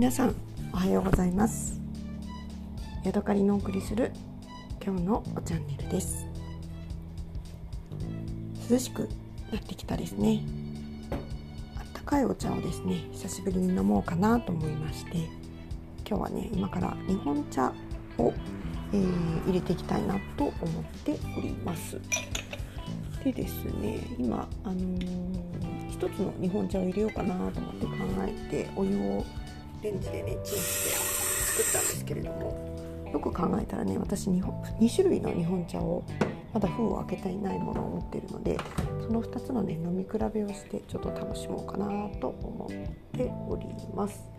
[0.00, 0.34] 皆さん
[0.72, 1.78] おはようございます。
[3.04, 4.12] ヤドカリのお送りする
[4.82, 6.26] 今日のチャンネルです。
[8.70, 9.10] 涼しく
[9.52, 10.40] なってきたですね。
[11.76, 15.18] あったかいお茶をですね久しぶりに飲もうかなと思いまして
[16.08, 17.70] 今日はね今から日本茶
[18.16, 18.32] を、
[18.94, 22.00] えー、入れていきたいなと思っております。
[23.22, 27.92] でですね今あのー、一つの日本茶を入れようかなと思って考
[28.26, 29.26] えてお湯を
[29.82, 30.90] レンジでねチンして
[31.62, 34.42] 作ったんですけれどもよく考えたらね私 2,
[34.78, 36.04] 2種類の日本茶を
[36.52, 38.58] まだ封を開けていないものを持っているので
[39.00, 41.86] その2つのね飲み比べをしてちょっと楽しもうかな
[42.20, 44.30] と思っております。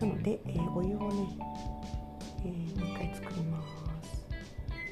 [0.00, 1.38] なので、えー、お湯をね、
[2.44, 3.68] えー、2回作ります。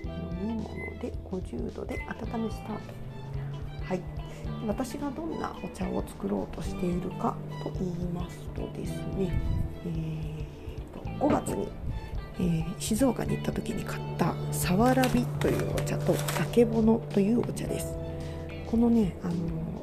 [0.05, 0.65] 飲み物
[1.01, 3.85] で50度で温めスタート。
[3.85, 4.01] はい。
[4.67, 9.33] 私がどんなお茶を作ろうとしているかと言いますとですね、
[9.87, 11.69] えー、と5月に、
[12.39, 17.95] えー、静岡に行った時に買ったさわらびというお茶とあけぼのというお茶です。
[18.67, 19.35] このね、あの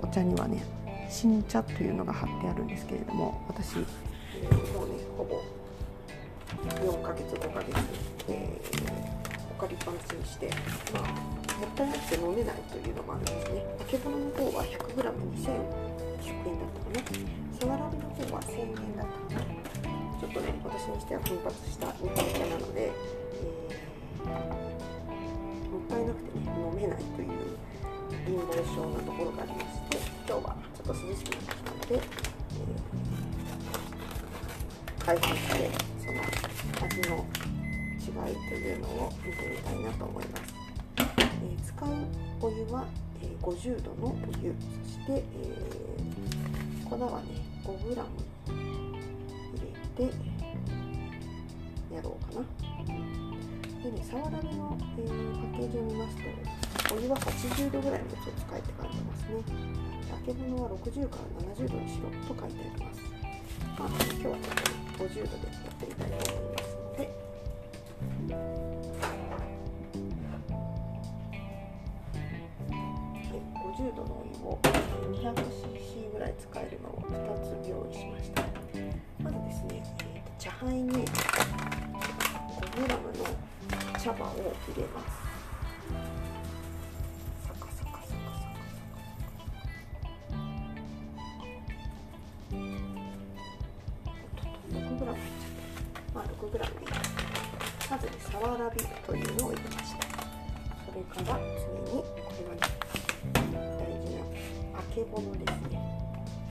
[0.02, 0.64] お茶にはね
[1.10, 5.42] 新茶というのが貼ってあるんですけれども私、えー、もうねほぼ
[6.70, 7.76] 4ヶ月5ヶ月、
[8.30, 10.50] えー、お借りっぱなしにして
[10.94, 11.04] まあ
[11.60, 13.66] もったいなくて飲めないというのもあるんですね。
[13.82, 14.64] あけぼのの方は
[16.22, 17.02] 300円だったかな
[17.60, 19.68] さわらびの方は1000円だったかな
[20.20, 24.28] ちょっとね私にしては奮発した日本茶なので、えー、
[25.70, 27.30] もったいなくてね飲めないという
[28.26, 36.20] 貧乏症なところがありまして今日はちょっと涼しくなってきたので、えー、開封してその
[36.86, 37.26] 味の
[38.08, 40.56] 違いというのを見てみたいなと思います。
[40.98, 41.90] え使う
[42.42, 42.86] お湯は、
[43.22, 44.56] え50度のお湯。
[44.84, 45.87] そして、えー、
[46.90, 47.28] 粉はね
[47.64, 48.06] 5g 入
[49.98, 50.14] れて
[51.94, 52.46] やろうかな。
[53.84, 59.34] でねさわらびの、えー、パッケージを見ますとお湯は80度ぐらいのやつを使えって書いてますね。
[60.12, 61.24] あけぼのは60から
[61.54, 63.02] 70度にしろと書いてあります。
[63.78, 64.42] まあ、今日はちょっと、ね、
[64.98, 66.87] 50度でやってみたいと思います。
[84.08, 84.40] 茶葉を入
[84.78, 85.06] れます。
[87.46, 88.80] サカサカサカサカサ
[94.64, 96.90] カ 6g 入っちゃったまあ 6g でいい
[97.92, 100.08] まずねさわらびというのを入れました。
[100.86, 102.64] それから次にこれはね
[104.96, 105.76] けぼのですね。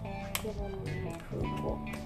[0.05, 0.84] あけぼのの
[1.31, 2.06] 封を。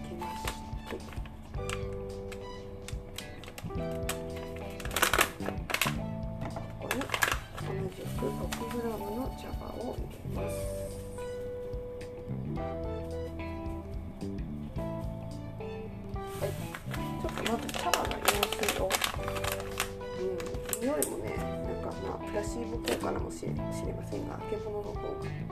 [22.31, 25.51] プラシーボ効果かもしれませんがあけぼのの方がね。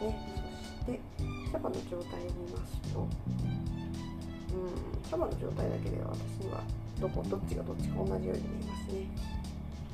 [0.00, 1.00] そして
[1.52, 6.64] 茶葉の状態を見ますとうん茶葉の状態だけでは私には
[6.98, 9.06] どこどっちがどっちか同じように見えますね。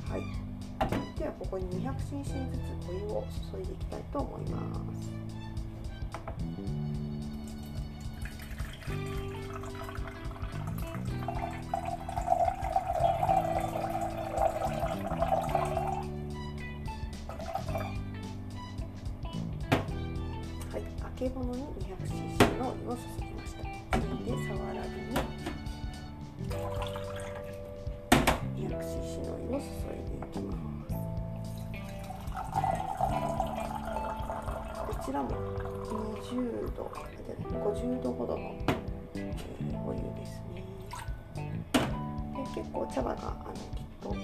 [0.09, 0.23] はい。
[1.19, 2.33] ではここに 200cc ずつ
[2.89, 4.57] お湯を注いでいきたいと思いま
[4.95, 5.18] す。
[21.19, 23.59] けぼのに 200cc のお湯を注ぎました。
[23.99, 25.11] 次いでさわらびに
[28.69, 30.57] 200cc のお湯を注いでいきます。
[34.87, 35.27] こちらも
[35.83, 36.89] 20度
[37.43, 38.55] 50度ほどの、
[39.15, 40.63] えー、お湯ですね。
[41.35, 44.17] で結構茶葉があのきっと、え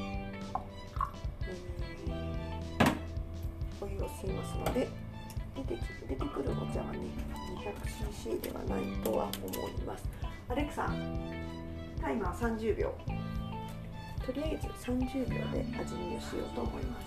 [3.81, 5.04] ー、お湯を吸いますので
[5.55, 6.99] 出て出てくるお茶はね
[8.23, 10.03] 200cc ではないとは思います。
[10.49, 10.87] アレクサ
[12.01, 12.93] タイマー30秒
[14.25, 17.05] とりあえず30秒で味見をしようと思います。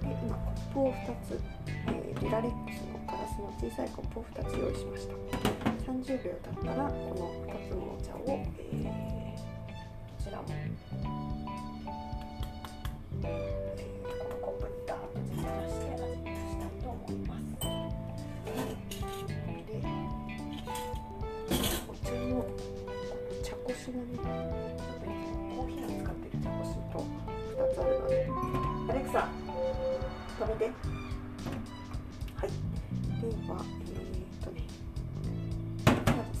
[0.00, 5.14] で今コップを2つ、えー、リラレックスのガラスの小さいコップを2つ用意しました。
[5.92, 9.07] 30秒経ったらこの2つのお茶を、えー、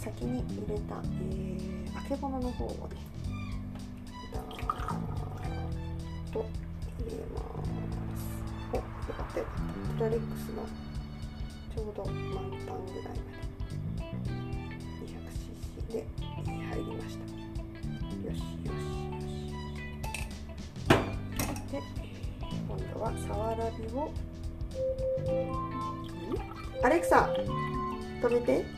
[0.08, 2.96] 先に入れた、えー、あけぼのの方をね
[4.32, 4.42] だー
[6.32, 6.46] と
[6.98, 7.40] 入れま
[8.16, 8.24] す。
[8.72, 10.64] およかったよかったプラレックスの
[11.74, 12.16] ちょうど満
[12.66, 13.28] タンぐらいまで。
[15.04, 15.94] 200cc で
[16.46, 17.24] 入りました。
[17.28, 18.80] よしよしよし
[21.70, 21.74] で
[22.66, 24.10] 今度はさわらびを。
[26.82, 27.28] アレクサ
[28.22, 28.77] 止めて。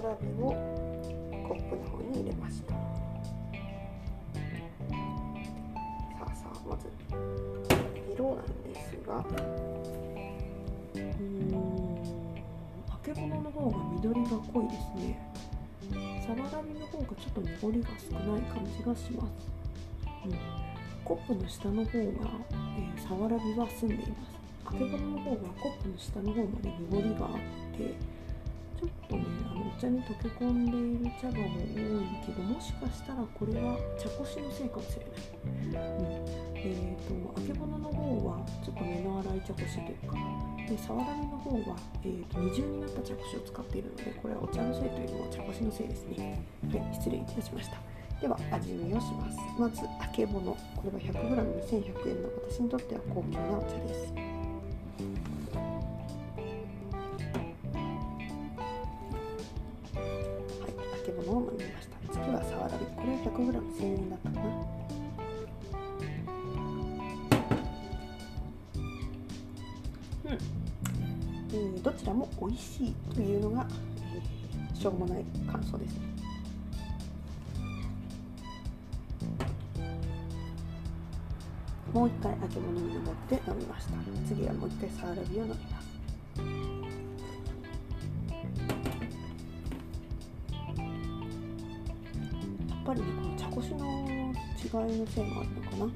[0.00, 0.48] はいさわらびを
[1.46, 2.72] コップの方に入れました。
[2.72, 2.78] さ
[6.20, 6.88] あさあまず
[8.14, 9.16] 色なんですが。
[10.96, 11.04] うん
[12.88, 15.18] あけぼのの方が緑が濃いですね。
[16.26, 19.30] さわらびの方がちょっと濁りが少ない感じがします、
[20.24, 20.32] うん、
[21.04, 24.40] コップの下の方が、えー、さわらびは澄んでいます。
[24.64, 27.32] あけぼのの方がコップの下の方まで濁りがあっ
[27.76, 27.94] て
[28.80, 35.04] ちょっとねあのお茶に溶け込んでいる茶葉も多いけどもしかしたらこれは茶こしのせいかもしれ
[35.70, 36.16] ない、うん、
[36.56, 40.16] えっ、ー、とあけぼのの方はちょっと目の粗い茶こしというか
[40.66, 46.40] でさわらびの方は、えーと、二重になった茶こしを使っているのでこれはお茶のせいというよりも茶こしのせいですね
[46.72, 47.76] はい失礼いたしました
[48.20, 49.38] では味見をします。
[49.58, 54.29] まずあけぼのこれは 100g2100 円の私にとっては高級なお茶です。
[61.00, 61.96] はいあけぼのを飲みました。
[62.12, 64.44] 次はさわらびこれは 100g1000 円だったかな。
[70.24, 73.66] うん、えーどちらも美味しいというのが、
[74.14, 75.94] えー、しょうもない感想です。
[75.94, 76.00] ね。
[81.94, 83.92] もう一回揚げ物に登って飲みました。
[84.28, 85.79] 次はもう一回サワラビを飲みます。
[92.90, 93.86] ぱりねこの茶こしの
[94.58, 95.92] 違いのせいもあるのかな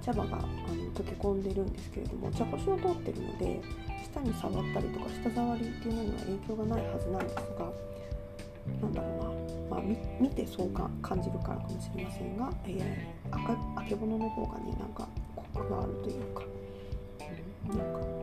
[0.00, 0.46] 茶葉があの
[0.94, 3.60] 溶け込んでるんですけれども茶こしを通ってるので
[4.04, 7.72] 舌に触ったりとか舌触りっていうのには影響がないはずなんですが
[8.80, 9.08] なんだろ
[9.68, 9.82] うな、まあ、
[10.20, 16.42] 見てそうか感じるからかもしれませんが、えー、赤あけぼのの方がねなんかコクがあるというか、
[17.70, 18.15] うん、なんか。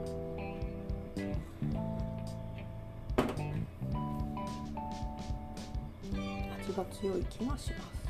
[6.74, 8.04] が強い気がします。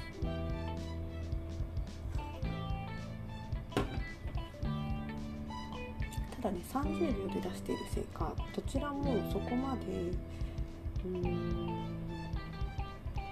[6.42, 10.12] ただね30秒で出しているせいかどちらもそこまで
[11.06, 11.68] うん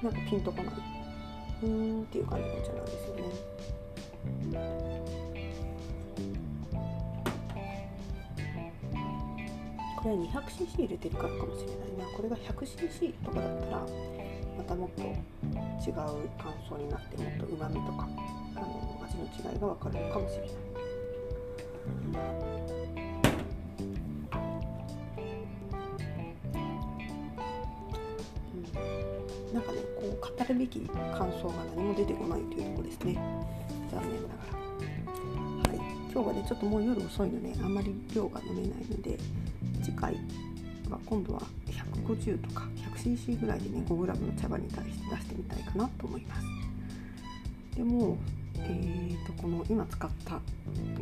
[0.01, 0.75] なんかピンとこない
[1.63, 3.21] うーんっていう感じのお茶なんですよね。
[10.01, 13.85] これ 200cc 入れてるからかもしれないなこれが 100cc とかだったら
[14.57, 18.07] またもっと違う感想になってもっとうまみとか
[18.55, 20.49] あの味の違いが分かるのかもしれない。
[29.53, 33.15] なんかねこう語るべき感想が何も出てこないというとこですね。
[33.91, 34.33] 残念なが
[35.65, 35.69] ら。
[35.69, 35.77] はい。
[36.13, 39.17] 今日はねちょっともう夜遅いのであんまり量が飲めないので
[39.83, 40.15] 次回
[40.89, 41.41] は今度は
[42.05, 42.67] 150とか
[43.01, 46.41] 100cc ぐらいでね 5g の茶葉に対して出してみたいかなと思います。
[47.75, 48.17] でも
[48.63, 50.39] えーと、この今使った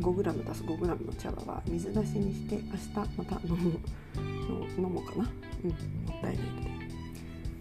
[0.00, 3.78] 5g 足す 5g の茶葉は水出しにして明日また飲む
[4.78, 5.30] 飲もうかな。
[5.64, 5.76] うんも
[6.16, 6.70] ったいないので。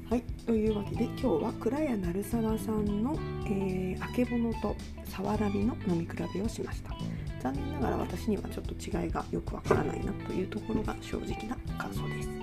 [0.09, 3.15] はいというわけで今日は倉谷鳴沢さんの、
[3.45, 6.95] えー、あけぼのとさわらびの飲み比べをしました。
[7.41, 12.38] 残念ながら私にはちょっと違いがよくわからないなというところが正直な感想です。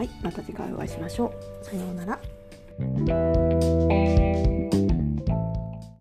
[0.00, 1.62] はいまた次回お会いしましょう。
[1.62, 2.18] さようなら。